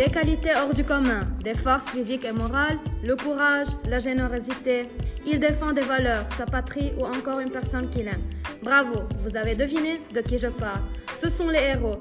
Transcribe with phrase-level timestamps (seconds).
[0.00, 4.88] Des qualités hors du commun, des forces physiques et morales, le courage, la générosité.
[5.26, 8.22] Il défend des valeurs, sa patrie ou encore une personne qu'il aime.
[8.62, 10.80] Bravo, vous avez deviné de qui je parle.
[11.22, 11.98] Ce sont les héros.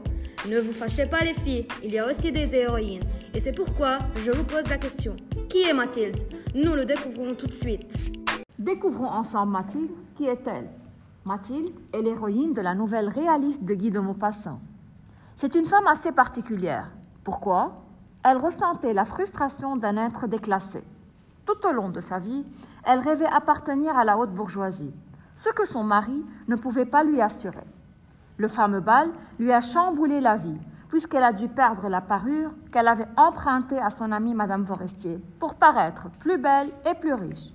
[0.47, 3.03] Ne vous fâchez pas les filles, il y a aussi des héroïnes.
[3.33, 5.17] Et c'est pourquoi je vous pose la question.
[5.49, 6.15] Qui est Mathilde?
[6.55, 8.13] Nous le découvrons tout de suite.
[8.57, 9.91] Découvrons ensemble Mathilde.
[10.15, 10.69] Qui est-elle?
[11.25, 14.61] Mathilde est l'héroïne de la nouvelle réaliste de Guy de Maupassant.
[15.35, 16.93] C'est une femme assez particulière.
[17.25, 17.83] Pourquoi?
[18.23, 20.83] Elle ressentait la frustration d'un être déclassé.
[21.45, 22.45] Tout au long de sa vie,
[22.83, 24.93] elle rêvait appartenir à la haute bourgeoisie,
[25.35, 27.65] ce que son mari ne pouvait pas lui assurer.
[28.35, 29.09] Le fameux bal
[29.39, 30.59] lui a chamboulé la vie,
[30.89, 35.55] puisqu'elle a dû perdre la parure qu'elle avait empruntée à son amie Madame Forestier pour
[35.55, 37.53] paraître plus belle et plus riche.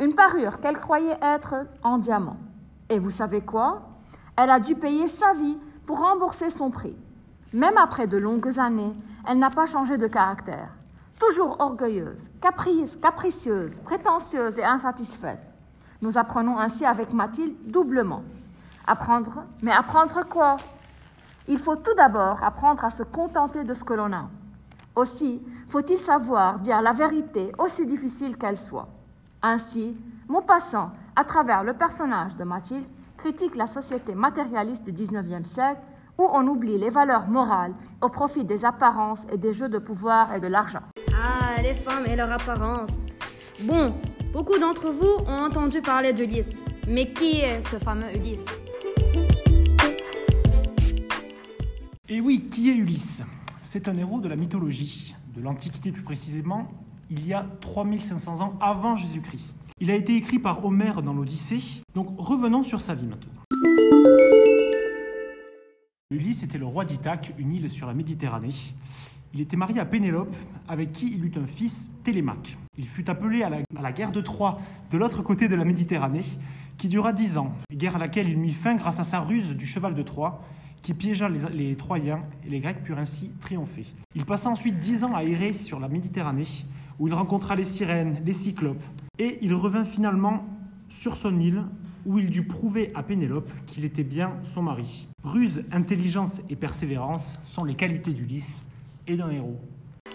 [0.00, 2.36] Une parure qu'elle croyait être en diamant.
[2.88, 3.82] Et vous savez quoi?
[4.36, 6.96] Elle a dû payer sa vie pour rembourser son prix.
[7.54, 8.92] Même après de longues années,
[9.28, 10.70] elle n'a pas changé de caractère.
[11.20, 15.38] Toujours orgueilleuse, caprice, capricieuse, prétentieuse et insatisfaite.
[16.02, 18.24] Nous apprenons ainsi avec Mathilde doublement.
[18.88, 20.56] Apprendre, mais apprendre quoi?
[21.46, 24.28] Il faut tout d'abord apprendre à se contenter de ce que l'on a.
[24.96, 28.88] Aussi, faut-il savoir dire la vérité aussi difficile qu'elle soit.
[29.42, 35.80] Ainsi, Maupassant, à travers le personnage de Mathilde, critique la société matérialiste du XIXe siècle
[36.18, 40.34] où on oublie les valeurs morales au profit des apparences et des jeux de pouvoir
[40.34, 40.82] et de l'argent.
[41.12, 42.90] Ah, les femmes et leur apparence.
[43.62, 43.94] Bon,
[44.32, 46.50] beaucoup d'entre vous ont entendu parler d'Ulysse.
[46.88, 48.44] Mais qui est ce fameux Ulysse?
[52.08, 53.22] Et oui, qui est Ulysse?
[53.62, 56.68] C'est un héros de la mythologie, de l'Antiquité plus précisément,
[57.10, 59.56] il y a 3500 ans avant Jésus-Christ.
[59.80, 63.32] Il a été écrit par Homère dans l'Odyssée, donc revenons sur sa vie maintenant.
[66.10, 68.54] Ulysse était le roi d'Ithaque, une île sur la Méditerranée.
[69.32, 70.36] Il était marié à Pénélope,
[70.68, 72.58] avec qui il eut un fils, Télémaque.
[72.76, 74.60] Il fut appelé à la, guerre de Troie
[74.90, 76.20] de l'autre côté de la Méditerranée,
[76.76, 79.66] qui dura dix ans, guerre à laquelle il mit fin grâce à sa ruse du
[79.66, 80.44] cheval de Troie,
[80.82, 83.86] qui piégea les, les Troyens, et les Grecs purent ainsi triompher.
[84.14, 86.66] Il passa ensuite dix ans à errer sur la Méditerranée,
[86.98, 88.84] où il rencontra les sirènes, les cyclopes,
[89.18, 90.44] et il revint finalement
[90.88, 91.64] sur son île,
[92.06, 95.08] où il dut prouver à Pénélope qu'il était bien son mari.
[95.22, 98.64] Ruse, intelligence et persévérance sont les qualités d'Ulysse
[99.06, 99.60] et d'un héros.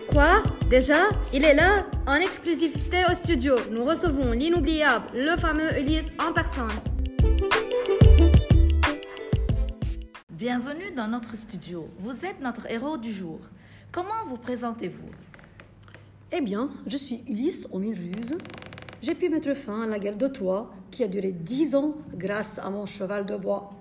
[0.10, 0.44] Quoi?
[0.70, 6.34] Déjà Il est là En exclusivité au studio, nous recevons l'inoubliable, le fameux Ulysse en
[6.34, 6.68] personne.
[10.32, 11.90] Bienvenue dans notre studio.
[12.00, 13.40] Vous êtes notre héros du jour.
[13.92, 15.10] Comment vous présentez-vous?
[16.32, 18.38] Eh bien, je suis Ulysse aux mille ruses.
[19.02, 22.60] J'ai pu mettre fin à la guerre de Troie qui a duré dix ans grâce
[22.60, 23.72] à mon cheval de bois.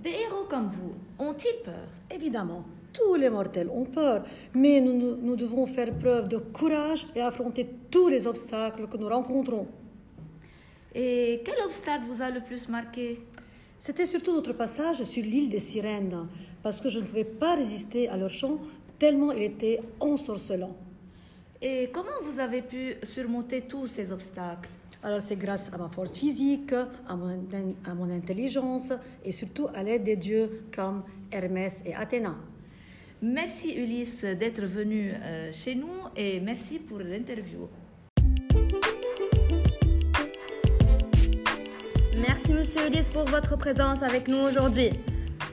[0.00, 1.88] Des héros comme vous ont-ils peur?
[2.14, 7.68] Évidemment, tous les mortels ont peur, mais nous, devons faire preuve de courage et affronter
[7.90, 9.66] tous les obstacles que nous rencontrons.
[10.94, 13.20] Et quel obstacle vous a le plus marqué?
[13.76, 16.28] C'était surtout notre passage sur l'île des sirènes,
[16.62, 18.58] parce que je ne pouvais pas résister à leur chant
[19.00, 20.76] tellement il était ensorcelant.
[21.60, 24.68] Et comment vous avez pu surmonter tous ces obstacles
[25.02, 27.44] Alors c'est grâce à ma force physique, à mon,
[27.84, 28.92] à mon intelligence
[29.24, 31.02] et surtout à l'aide des dieux comme
[31.32, 32.36] Hermès et Athéna.
[33.20, 37.68] Merci Ulysse d'être venu euh, chez nous et merci pour l'interview.
[42.16, 44.90] Merci Monsieur Ulysse pour votre présence avec nous aujourd'hui.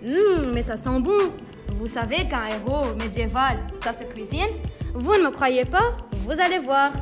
[0.05, 1.31] Hum, mais ça sent bon.
[1.77, 4.47] Vous savez qu'un héros médiéval, ça se cuisine
[4.93, 6.93] Vous ne me croyez pas Vous allez voir.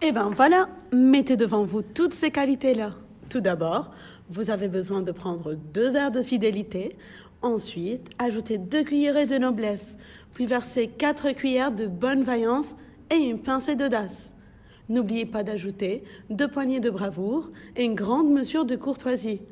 [0.00, 2.94] Eh bien voilà, mettez devant vous toutes ces qualités-là.
[3.28, 3.90] Tout d'abord,
[4.30, 6.96] vous avez besoin de prendre deux verres de fidélité.
[7.42, 9.98] Ensuite, ajoutez deux cuillerées de noblesse,
[10.32, 12.74] puis versez quatre cuillères de bonne vaillance
[13.10, 14.32] et une pincée d'audace.
[14.88, 19.42] N'oubliez pas d'ajouter deux poignées de bravoure et une grande mesure de courtoisie.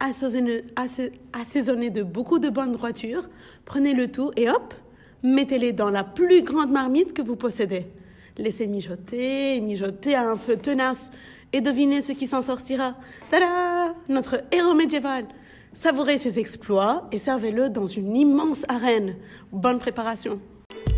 [0.00, 3.22] Assaisonnez, de beaucoup de bonne droiture,
[3.64, 4.74] prenez le tout et hop,
[5.24, 7.86] mettez-les dans la plus grande marmite que vous possédez.
[8.36, 11.10] Laissez mijoter, mijoter à un feu tenace
[11.52, 12.94] et devinez ce qui s'en sortira.
[13.30, 15.24] Tada Notre héros médiéval.
[15.72, 19.16] Savourez ses exploits et servez-le dans une immense arène.
[19.52, 20.40] Bonne préparation.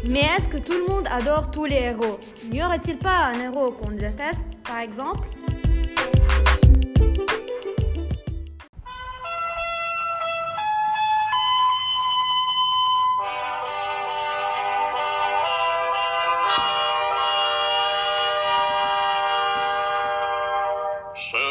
[0.08, 2.18] Mais est-ce que tout le monde adore tous les héros?
[2.50, 5.28] N'y aurait-il pas un héros qu'on déteste, par exemple?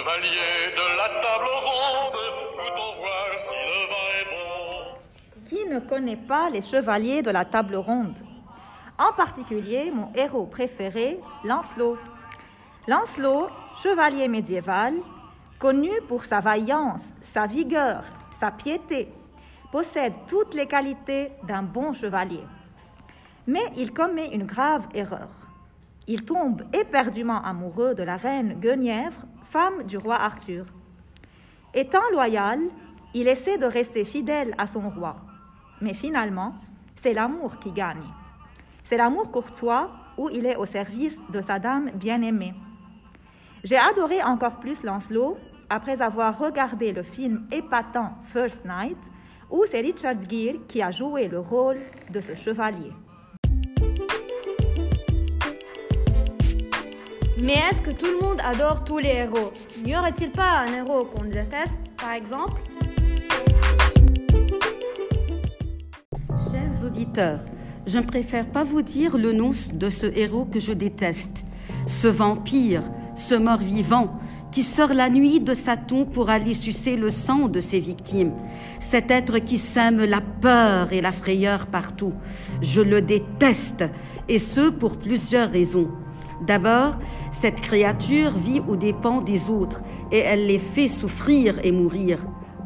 [0.09, 2.19] Chevalier de la table ronde,
[3.37, 8.15] si le vin est Qui ne connaît pas les chevaliers de la table ronde?
[8.97, 11.99] En particulier, mon héros préféré, Lancelot.
[12.87, 13.49] Lancelot,
[13.83, 14.95] chevalier médiéval,
[15.59, 18.03] connu pour sa vaillance, sa vigueur,
[18.39, 19.09] sa piété,
[19.71, 22.45] possède toutes les qualités d'un bon chevalier.
[23.45, 25.29] Mais il commet une grave erreur.
[26.07, 30.65] Il tombe éperdument amoureux de la reine Guenièvre, femme du roi Arthur.
[31.73, 32.59] Étant loyal,
[33.13, 35.15] il essaie de rester fidèle à son roi.
[35.81, 36.53] Mais finalement,
[36.95, 38.03] c'est l'amour qui gagne.
[38.83, 42.53] C'est l'amour courtois où il est au service de sa dame bien-aimée.
[43.63, 45.37] J'ai adoré encore plus Lancelot
[45.69, 48.97] après avoir regardé le film épatant First Night,
[49.49, 51.79] où c'est Richard Gere qui a joué le rôle
[52.11, 52.91] de ce chevalier.
[57.41, 59.53] Mais est-ce que tout le monde adore tous les héros?
[59.85, 62.61] N'y aurait-il pas un héros qu'on déteste, par exemple?
[66.51, 67.39] Chers auditeurs,
[67.87, 71.45] je ne préfère pas vous dire le nom de ce héros que je déteste.
[71.87, 72.83] Ce vampire,
[73.15, 74.19] ce mort-vivant,
[74.51, 78.33] qui sort la nuit de sa tombe pour aller sucer le sang de ses victimes.
[78.79, 82.13] Cet être qui sème la peur et la frayeur partout.
[82.61, 83.85] Je le déteste,
[84.27, 85.89] et ce pour plusieurs raisons.
[86.45, 86.97] D'abord,
[87.31, 89.81] cette créature vit aux dépens des autres
[90.11, 92.19] et elle les fait souffrir et mourir.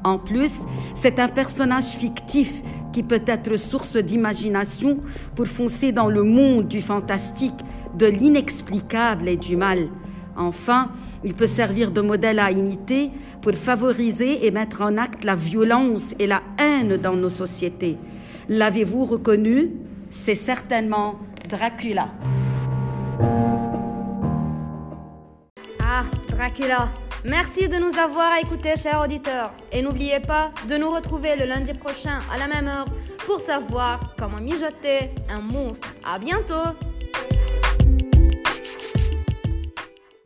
[0.04, 0.62] En plus,
[0.94, 2.62] c'est un personnage fictif
[2.92, 5.00] qui peut être source d'imagination
[5.36, 7.56] pour foncer dans le monde du fantastique,
[7.98, 9.90] de l'inexplicable et du mal.
[10.36, 10.92] Enfin,
[11.24, 13.12] il peut servir de modèle à imiter
[13.42, 17.98] pour favoriser et mettre en acte la violence et la haine dans nos sociétés.
[18.50, 19.72] L'avez-vous reconnu?
[20.10, 21.16] C'est certainement
[21.50, 22.10] Dracula.
[27.24, 29.52] Merci de nous avoir écoutés, chers auditeurs.
[29.72, 32.86] Et n'oubliez pas de nous retrouver le lundi prochain à la même heure
[33.26, 35.88] pour savoir comment mijoter un monstre.
[36.04, 36.93] À bientôt!